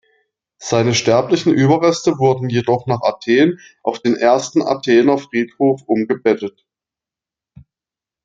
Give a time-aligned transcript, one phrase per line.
[0.57, 6.65] Seine sterblichen Überreste wurden jedoch nach Athen auf den Ersten Athener Friedhof umgebettet.